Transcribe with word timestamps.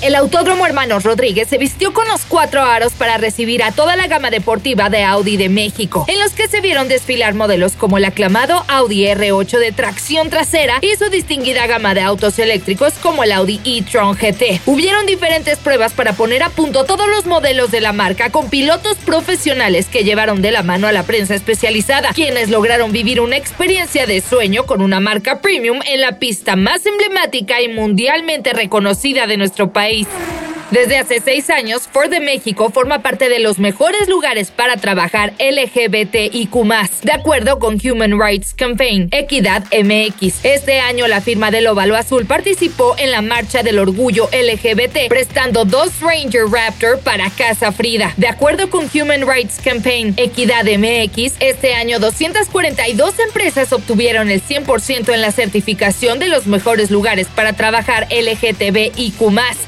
El 0.00 0.14
Autódromo 0.14 0.64
Hermanos 0.64 1.02
Rodríguez 1.02 1.48
se 1.48 1.58
vistió 1.58 1.92
con 1.92 2.06
los 2.06 2.24
cuatro 2.24 2.62
aros 2.62 2.92
para 2.92 3.18
recibir 3.18 3.64
a 3.64 3.72
toda 3.72 3.96
la 3.96 4.06
gama 4.06 4.30
deportiva 4.30 4.88
de 4.90 5.02
Audi 5.02 5.36
de 5.36 5.48
México, 5.48 6.04
en 6.06 6.20
los 6.20 6.34
que 6.34 6.46
se 6.46 6.60
vieron 6.60 6.86
desfilar 6.86 7.34
modelos 7.34 7.72
como 7.72 7.98
el 7.98 8.04
aclamado 8.04 8.64
Audi 8.68 9.06
R8 9.06 9.58
de 9.58 9.72
tracción 9.72 10.30
trasera 10.30 10.78
y 10.82 10.94
su 10.94 11.10
distinguida 11.10 11.66
gama 11.66 11.94
de 11.94 12.02
autos 12.02 12.38
eléctricos 12.38 12.92
como 13.02 13.24
el 13.24 13.32
Audi 13.32 13.60
e-tron 13.64 14.14
GT. 14.14 14.60
Hubieron 14.66 15.04
diferentes 15.04 15.58
pruebas 15.58 15.92
para 15.94 16.12
poner 16.12 16.44
a 16.44 16.50
punto 16.50 16.84
todos 16.84 17.08
los 17.08 17.26
modelos 17.26 17.72
de 17.72 17.80
la 17.80 17.92
marca 17.92 18.30
con 18.30 18.48
pilotos 18.50 18.98
profesionales 18.98 19.86
que 19.86 20.04
llevaron 20.04 20.42
de 20.42 20.52
la 20.52 20.62
mano 20.62 20.86
a 20.86 20.92
la 20.92 21.02
prensa 21.02 21.34
especializada, 21.34 22.12
quienes 22.12 22.50
lograron 22.50 22.92
vivir 22.92 23.20
una 23.20 23.36
experiencia 23.36 24.06
de 24.06 24.20
sueño 24.20 24.64
con 24.64 24.80
una 24.80 25.00
marca 25.00 25.40
premium 25.40 25.80
en 25.88 26.02
la 26.02 26.20
pista 26.20 26.54
más 26.54 26.86
emblemática 26.86 27.60
y 27.60 27.66
mundialmente 27.66 28.52
reconocida 28.52 29.26
de 29.26 29.36
nuestro 29.36 29.72
país 29.72 29.87
faith. 29.88 30.47
Desde 30.70 30.98
hace 30.98 31.20
seis 31.20 31.48
años, 31.48 31.88
Ford 31.90 32.10
de 32.10 32.20
México 32.20 32.70
forma 32.70 33.00
parte 33.00 33.28
de 33.28 33.38
los 33.38 33.58
mejores 33.58 34.06
lugares 34.08 34.50
para 34.50 34.76
trabajar 34.76 35.32
LGBTIQ, 35.38 36.54
de 37.02 37.12
acuerdo 37.12 37.58
con 37.58 37.78
Human 37.82 38.20
Rights 38.20 38.52
Campaign, 38.54 39.08
Equidad 39.12 39.64
MX. 39.72 40.44
Este 40.44 40.80
año, 40.80 41.08
la 41.08 41.22
firma 41.22 41.50
del 41.50 41.66
Óvalo 41.68 41.96
Azul 41.96 42.26
participó 42.26 42.94
en 42.98 43.10
la 43.10 43.22
Marcha 43.22 43.62
del 43.62 43.78
Orgullo 43.78 44.28
LGBT, 44.32 45.08
prestando 45.08 45.64
dos 45.64 46.00
Ranger 46.00 46.46
Raptor 46.50 47.00
para 47.00 47.30
Casa 47.30 47.72
Frida. 47.72 48.12
De 48.16 48.28
acuerdo 48.28 48.68
con 48.68 48.90
Human 48.92 49.26
Rights 49.26 49.60
Campaign, 49.64 50.14
Equidad 50.16 50.64
MX, 50.64 51.34
este 51.40 51.74
año 51.74 51.98
242 51.98 53.18
empresas 53.20 53.72
obtuvieron 53.72 54.30
el 54.30 54.42
100% 54.42 55.14
en 55.14 55.20
la 55.22 55.32
certificación 55.32 56.18
de 56.18 56.28
los 56.28 56.46
mejores 56.46 56.90
lugares 56.90 57.28
para 57.34 57.54
trabajar 57.54 58.06
LGTBIQ. 58.10 59.18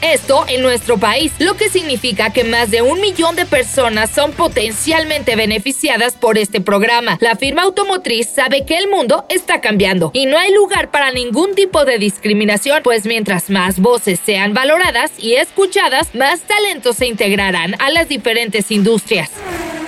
Esto 0.02 0.44
en 0.48 0.62
nuestro 0.62 0.89
país, 0.98 1.32
lo 1.38 1.56
que 1.56 1.68
significa 1.68 2.32
que 2.32 2.44
más 2.44 2.70
de 2.70 2.82
un 2.82 3.00
millón 3.00 3.36
de 3.36 3.46
personas 3.46 4.10
son 4.10 4.32
potencialmente 4.32 5.36
beneficiadas 5.36 6.14
por 6.14 6.38
este 6.38 6.60
programa. 6.60 7.18
La 7.20 7.36
firma 7.36 7.62
automotriz 7.62 8.28
sabe 8.28 8.64
que 8.64 8.78
el 8.78 8.88
mundo 8.88 9.24
está 9.28 9.60
cambiando 9.60 10.10
y 10.14 10.26
no 10.26 10.38
hay 10.38 10.52
lugar 10.52 10.90
para 10.90 11.12
ningún 11.12 11.54
tipo 11.54 11.84
de 11.84 11.98
discriminación, 11.98 12.82
pues 12.82 13.06
mientras 13.06 13.50
más 13.50 13.78
voces 13.78 14.20
sean 14.24 14.54
valoradas 14.54 15.12
y 15.18 15.34
escuchadas, 15.34 16.14
más 16.14 16.40
talentos 16.40 16.96
se 16.96 17.06
integrarán 17.06 17.76
a 17.80 17.90
las 17.90 18.08
diferentes 18.08 18.70
industrias. 18.70 19.30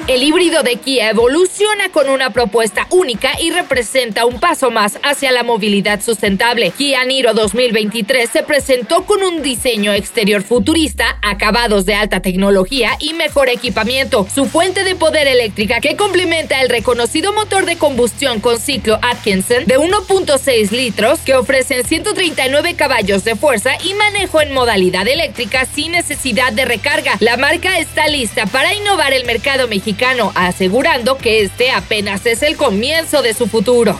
El 0.09 0.25
híbrido 0.25 0.65
de 0.65 0.77
Kia 0.77 1.11
evoluciona 1.11 1.91
con 1.91 2.09
una 2.09 2.31
propuesta 2.31 2.89
única 2.91 3.41
y 3.41 3.53
representa 3.53 4.27
un 4.27 4.41
paso 4.41 4.73
más 4.73 4.99
hacia 5.05 5.31
la 5.31 5.45
movilidad 5.45 6.03
sustentable. 6.03 6.73
Kia 6.73 7.05
Niro 7.05 7.35
2023 7.35 8.29
se 8.29 8.43
presentó 8.43 9.05
con 9.05 9.23
un 9.23 9.43
diseño 9.43 9.93
exterior 9.93 10.43
futurista, 10.43 11.19
acabados 11.23 11.87
de 11.87 11.95
alta 11.95 12.21
tecnología 12.21 12.97
y 12.99 13.15
mejor 13.15 13.49
equipamiento. 13.49 14.27
Su 14.35 14.47
fuente 14.47 14.83
de 14.83 14.97
poder 14.97 15.29
eléctrica 15.29 15.79
que 15.81 15.97
complementa 15.97 16.61
el 16.61 16.69
reconocido 16.69 17.33
motor 17.33 17.65
de 17.65 17.77
combustión 17.77 18.41
con 18.41 18.59
ciclo 18.59 18.99
Atkinson 19.03 19.67
de 19.67 19.79
1.6 19.79 20.73
litros 20.73 21.21
que 21.21 21.37
ofrecen 21.37 21.87
139 21.87 22.75
caballos 22.75 23.23
de 23.23 23.37
fuerza 23.37 23.71
y 23.85 23.95
manejo 23.95 24.41
en 24.41 24.53
modalidad 24.53 25.07
eléctrica 25.07 25.65
sin 25.65 25.93
necesidad 25.93 26.53
de 26.53 26.65
recarga. 26.65 27.17
La 27.21 27.37
marca 27.37 27.79
está 27.79 28.09
lista 28.09 28.47
para 28.47 28.75
innovar 28.75 29.13
el 29.13 29.25
mercado 29.27 29.69
mexicano 29.69 29.92
asegurando 30.35 31.17
que 31.17 31.43
este 31.43 31.71
apenas 31.71 32.27
es 32.27 32.43
el 32.43 32.57
comienzo 32.57 33.23
de 33.23 33.35
su 33.35 33.47
futuro. 33.47 33.97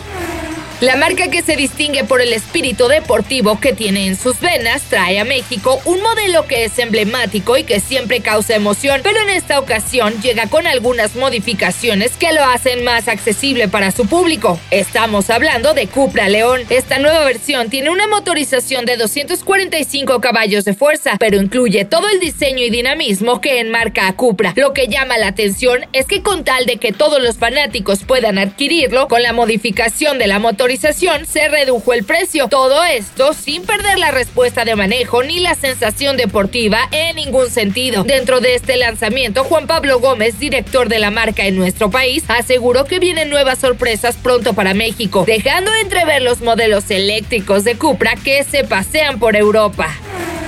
La 0.83 0.97
marca 0.97 1.29
que 1.29 1.41
se 1.41 1.55
distingue 1.55 2.03
por 2.03 2.19
el 2.19 2.33
espíritu 2.33 2.89
deportivo 2.89 3.57
que 3.57 3.71
tiene 3.71 4.05
en 4.05 4.17
sus 4.17 4.41
venas 4.41 4.81
trae 4.89 5.17
a 5.17 5.23
México 5.23 5.81
un 5.85 6.01
modelo 6.01 6.45
que 6.45 6.65
es 6.65 6.77
emblemático 6.77 7.55
y 7.55 7.63
que 7.63 7.79
siempre 7.79 8.19
causa 8.19 8.55
emoción, 8.55 8.99
pero 9.01 9.21
en 9.21 9.29
esta 9.29 9.59
ocasión 9.59 10.21
llega 10.21 10.47
con 10.47 10.67
algunas 10.67 11.15
modificaciones 11.15 12.17
que 12.17 12.33
lo 12.33 12.43
hacen 12.43 12.83
más 12.83 13.07
accesible 13.07 13.69
para 13.69 13.91
su 13.91 14.07
público. 14.07 14.59
Estamos 14.71 15.29
hablando 15.29 15.73
de 15.73 15.87
Cupra 15.87 16.27
León. 16.27 16.63
Esta 16.69 16.99
nueva 16.99 17.23
versión 17.23 17.69
tiene 17.69 17.89
una 17.89 18.07
motorización 18.07 18.85
de 18.85 18.97
245 18.97 20.19
caballos 20.19 20.65
de 20.65 20.73
fuerza, 20.73 21.15
pero 21.17 21.41
incluye 21.41 21.85
todo 21.85 22.09
el 22.09 22.19
diseño 22.19 22.61
y 22.61 22.69
dinamismo 22.69 23.39
que 23.39 23.61
enmarca 23.61 24.09
a 24.09 24.17
Cupra. 24.17 24.51
Lo 24.57 24.73
que 24.73 24.89
llama 24.89 25.17
la 25.17 25.27
atención 25.27 25.85
es 25.93 26.07
que 26.07 26.21
con 26.21 26.43
tal 26.43 26.65
de 26.65 26.75
que 26.75 26.91
todos 26.91 27.23
los 27.23 27.37
fanáticos 27.37 28.03
puedan 28.03 28.37
adquirirlo, 28.37 29.07
con 29.07 29.23
la 29.23 29.31
modificación 29.31 30.19
de 30.19 30.27
la 30.27 30.39
motorización 30.39 30.72
se 30.77 31.47
redujo 31.47 31.93
el 31.93 32.03
precio. 32.03 32.47
Todo 32.47 32.83
esto 32.83 33.33
sin 33.33 33.63
perder 33.63 33.99
la 33.99 34.11
respuesta 34.11 34.65
de 34.65 34.75
manejo 34.75 35.23
ni 35.23 35.39
la 35.39 35.55
sensación 35.55 36.17
deportiva 36.17 36.79
en 36.91 37.15
ningún 37.15 37.49
sentido. 37.49 38.03
Dentro 38.03 38.41
de 38.41 38.55
este 38.55 38.77
lanzamiento, 38.77 39.43
Juan 39.43 39.67
Pablo 39.67 39.99
Gómez, 39.99 40.39
director 40.39 40.89
de 40.89 40.99
la 40.99 41.11
marca 41.11 41.45
en 41.45 41.55
nuestro 41.55 41.89
país, 41.89 42.23
aseguró 42.27 42.85
que 42.85 42.99
vienen 42.99 43.29
nuevas 43.29 43.59
sorpresas 43.59 44.15
pronto 44.15 44.53
para 44.53 44.73
México, 44.73 45.23
dejando 45.25 45.71
entrever 45.75 46.21
los 46.21 46.41
modelos 46.41 46.89
eléctricos 46.89 47.63
de 47.63 47.75
Cupra 47.75 48.15
que 48.15 48.43
se 48.43 48.63
pasean 48.63 49.19
por 49.19 49.35
Europa. 49.35 50.02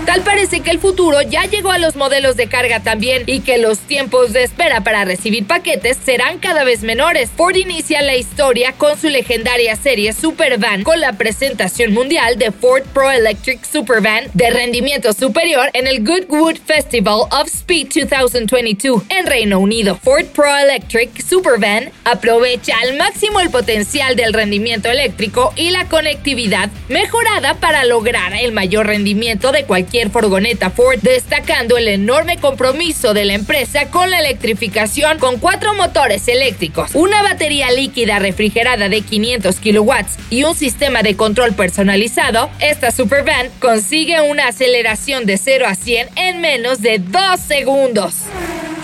Tal 0.06 0.22
parece 0.22 0.60
que 0.60 0.70
el 0.70 0.78
futuro 0.78 1.20
ya 1.24 1.46
llegó 1.46 1.72
a 1.72 1.80
los 1.80 1.96
modelos 1.96 2.36
de 2.36 2.46
carga 2.46 2.80
también 2.80 3.24
y 3.26 3.40
que 3.40 3.58
los 3.58 3.80
tiempos 3.80 4.34
de 4.34 4.44
espera 4.44 4.82
para 4.82 5.04
recibir 5.04 5.48
paquetes 5.48 5.98
serán 6.06 6.38
cada 6.38 6.64
vez 6.64 6.84
menores. 6.84 7.32
Ford 7.36 7.56
inicia 7.56 8.04
la 8.04 8.16
historia 8.16 8.74
con 8.74 9.00
su 9.00 9.10
legendaria 9.10 9.76
serie 9.76 10.14
Supervan 10.14 10.84
con 10.84 11.00
la 11.00 11.14
presentación 11.14 11.92
mundial 11.92 12.38
de 12.38 12.52
Ford 12.52 12.84
Pro 12.94 13.10
Electric 13.10 13.66
Supervan 13.66 14.26
de 14.36 14.52
rendimiento 14.52 15.12
superior 15.12 15.72
en 15.74 15.88
el 15.88 16.06
Goodwood 16.06 16.58
Festival 16.64 17.22
of 17.32 17.48
Speed 17.48 17.88
2022 18.08 19.02
en 19.10 19.26
Reino 19.26 19.58
Unido. 19.58 19.96
Ford 19.96 20.26
Pro 20.26 20.56
Electric 20.56 21.20
Supervan 21.20 21.90
aprovecha 22.04 22.76
al 22.84 22.96
máximo 22.96 23.40
el 23.40 23.50
potencial 23.50 24.16
del 24.16 24.34
rendimiento 24.34 24.88
eléctrico 24.88 25.52
y 25.56 25.72
la 25.72 25.86
conectividad 25.86 26.70
mejorada 26.90 27.56
para 27.56 27.86
lograr 27.86 28.34
el 28.34 28.52
mayor 28.52 28.86
rendimiento 28.86 29.52
de 29.52 29.64
cualquier 29.64 29.94
furgoneta 30.11 30.69
Ford, 30.69 31.00
destacando 31.01 31.78
el 31.78 31.88
enorme 31.88 32.38
compromiso 32.38 33.13
de 33.13 33.25
la 33.25 33.33
empresa 33.33 33.89
con 33.89 34.09
la 34.09 34.19
electrificación 34.19 35.19
con 35.19 35.39
cuatro 35.39 35.73
motores 35.73 36.28
eléctricos, 36.28 36.91
una 36.94 37.23
batería 37.23 37.72
líquida 37.72 38.19
refrigerada 38.19 38.89
de 38.89 39.01
500 39.01 39.56
kilowatts 39.57 40.18
y 40.30 40.44
un 40.44 40.56
sistema 40.56 41.01
de 41.01 41.15
control 41.15 41.53
personalizado, 41.53 42.50
esta 42.59 42.92
Supervan 42.92 43.50
consigue 43.59 44.21
una 44.21 44.50
aceleración 44.50 45.25
de 45.25 45.38
0 45.38 45.65
a 45.68 45.75
100 45.75 46.09
en 46.15 46.41
menos 46.41 46.81
de 46.81 47.00
2 47.00 47.39
segundos. 47.39 48.15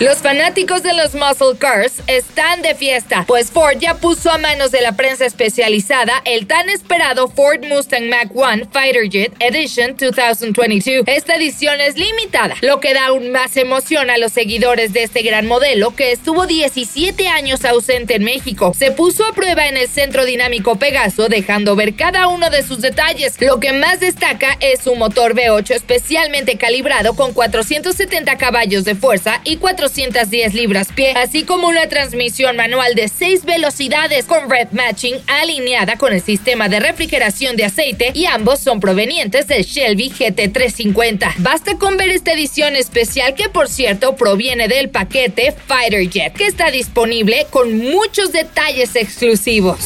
Los 0.02 0.18
fanáticos 0.18 0.82
de 0.82 0.94
los 0.94 1.14
muscle 1.14 1.56
cars 1.56 2.02
están 2.08 2.60
de 2.60 2.74
fiesta, 2.74 3.24
pues 3.24 3.52
Ford 3.52 3.78
ya 3.78 3.94
puso 3.94 4.32
a 4.32 4.38
manos 4.38 4.72
de 4.72 4.80
la 4.80 4.96
prensa 4.96 5.26
especializada 5.26 6.20
el 6.24 6.48
tan 6.48 6.68
esperado 6.70 7.28
Ford 7.28 7.64
Mustang 7.64 8.08
Mach 8.08 8.26
1 8.34 8.66
Fighter 8.72 9.08
Jet 9.08 9.32
Edition 9.38 9.94
2022. 9.96 11.04
Esta 11.06 11.36
edición 11.36 11.80
es 11.80 11.96
limitada, 11.96 12.56
lo 12.62 12.80
que 12.80 12.94
da 12.94 13.06
aún 13.06 13.30
más 13.30 13.56
emoción 13.56 14.10
a 14.10 14.18
los 14.18 14.32
seguidores 14.32 14.92
de 14.92 15.04
este 15.04 15.22
gran 15.22 15.46
modelo 15.46 15.94
que 15.94 16.10
estuvo 16.10 16.48
17 16.48 17.28
años 17.28 17.64
ausente 17.64 18.16
en 18.16 18.24
México. 18.24 18.74
Se 18.76 18.90
puso 18.90 19.24
a 19.24 19.32
prueba 19.34 19.68
en 19.68 19.76
el 19.76 19.86
Centro 19.86 20.24
Dinámico 20.24 20.80
Pegaso, 20.80 21.28
dejando 21.28 21.76
ver 21.76 21.94
cada 21.94 22.26
uno 22.26 22.50
de 22.50 22.64
sus 22.64 22.80
detalles. 22.80 23.40
Lo 23.40 23.60
que 23.60 23.72
más 23.72 24.00
destaca 24.00 24.56
es 24.58 24.80
su 24.80 24.96
motor 24.96 25.36
V8 25.36 25.76
especialmente 25.76 26.58
calibrado 26.58 27.14
con 27.14 27.32
470 27.32 28.36
caballos 28.36 28.84
de 28.84 28.96
fuerza 28.96 29.40
y 29.44 29.58
400 29.58 29.91
210 29.92 30.54
libras-pie, 30.54 31.12
así 31.16 31.44
como 31.44 31.68
una 31.68 31.86
transmisión 31.86 32.56
manual 32.56 32.94
de 32.94 33.08
6 33.08 33.44
velocidades 33.44 34.24
con 34.24 34.48
red 34.48 34.68
matching 34.72 35.16
alineada 35.26 35.98
con 35.98 36.12
el 36.12 36.22
sistema 36.22 36.68
de 36.68 36.80
refrigeración 36.80 37.56
de 37.56 37.66
aceite 37.66 38.10
y 38.14 38.24
ambos 38.24 38.60
son 38.60 38.80
provenientes 38.80 39.46
del 39.48 39.64
Shelby 39.64 40.10
GT350. 40.10 41.34
Basta 41.38 41.76
con 41.76 41.96
ver 41.96 42.08
esta 42.08 42.32
edición 42.32 42.74
especial 42.74 43.34
que 43.34 43.48
por 43.48 43.68
cierto 43.68 44.16
proviene 44.16 44.66
del 44.66 44.88
paquete 44.88 45.54
Fighter 45.66 46.08
Jet, 46.08 46.32
que 46.32 46.46
está 46.46 46.70
disponible 46.70 47.46
con 47.50 47.76
muchos 47.78 48.32
detalles 48.32 48.96
exclusivos. 48.96 49.78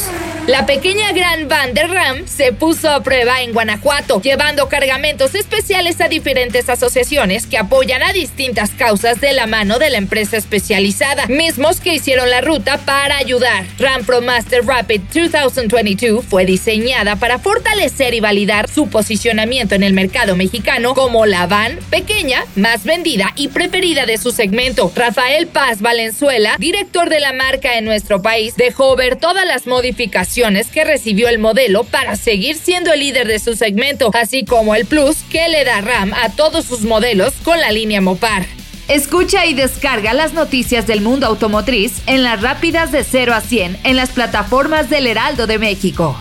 La 0.46 0.64
pequeña 0.64 1.10
gran 1.10 1.48
van 1.48 1.75
de 1.75 1.88
Ram 1.88 2.25
se 2.25 2.52
puso 2.52 2.88
a 2.88 3.02
prueba 3.02 3.43
en 3.43 3.52
Guanajuato, 3.52 4.22
llevando 4.22 4.69
cargamentos 4.69 5.34
especiales 5.34 6.00
a 6.00 6.06
diferentes 6.06 6.69
asociaciones 6.69 7.48
que 7.48 7.58
apoyan 7.58 8.04
a 8.04 8.12
distintas 8.12 8.70
causas 8.70 9.20
de 9.20 9.32
la 9.32 9.48
mano 9.48 9.81
de 9.81 9.90
la 9.90 9.98
empresa 9.98 10.37
especializada, 10.37 11.26
mismos 11.26 11.81
que 11.81 11.94
hicieron 11.94 12.31
la 12.31 12.43
ruta 12.43 12.78
para 12.78 13.16
ayudar. 13.16 13.66
Ram 13.81 14.04
Pro 14.04 14.20
Master 14.20 14.64
Rapid 14.64 15.00
2022 15.12 16.25
fue 16.25 16.44
diseñada 16.44 17.16
para 17.16 17.40
fortalecer 17.40 18.14
y 18.14 18.20
validar 18.20 18.70
su 18.70 18.88
posicionamiento 18.88 19.75
en 19.75 19.82
el 19.82 19.94
mercado 19.94 20.37
mexicano 20.37 20.94
como 20.94 21.26
la 21.26 21.48
van 21.48 21.76
pequeña, 21.90 22.44
más 22.54 22.84
vendida 22.84 23.32
y 23.34 23.48
preferida 23.48 24.06
de 24.06 24.16
su 24.16 24.31
segmento. 24.31 24.93
Rafael 24.94 25.48
Paz 25.48 25.81
Valenzuela, 25.81 26.54
director 26.60 27.10
de 27.10 27.19
la 27.19 27.32
marca 27.32 27.78
en 27.78 27.84
nuestro 27.84 28.22
país, 28.22 28.54
dejó 28.54 28.94
ver 28.94 29.16
todas 29.16 29.44
las 29.44 29.66
modificaciones 29.66 30.36
que 30.73 30.85
recibió 30.85 31.29
el 31.29 31.38
modelo 31.38 31.85
para 31.85 32.15
seguir 32.15 32.56
siendo 32.56 32.93
el 32.93 33.00
líder 33.00 33.27
de 33.27 33.38
su 33.38 33.56
segmento, 33.56 34.11
así 34.12 34.44
como 34.44 34.75
el 34.75 34.85
plus 34.85 35.17
que 35.31 35.49
le 35.49 35.65
da 35.65 35.81
RAM 35.81 36.12
a 36.12 36.29
todos 36.29 36.67
sus 36.67 36.83
modelos 36.83 37.33
con 37.43 37.59
la 37.59 37.73
línea 37.73 38.03
Mopar. 38.03 38.44
Escucha 38.87 39.47
y 39.47 39.55
descarga 39.55 40.12
las 40.12 40.35
noticias 40.35 40.87
del 40.87 41.00
mundo 41.00 41.27
automotriz 41.27 42.03
en 42.06 42.23
las 42.23 42.43
rápidas 42.43 42.93
de 42.93 43.03
0 43.03 43.33
a 43.33 43.41
100 43.41 43.79
en 43.83 43.97
las 43.97 44.11
plataformas 44.11 44.91
del 44.91 45.06
Heraldo 45.06 45.47
de 45.47 45.59
México. 45.59 46.21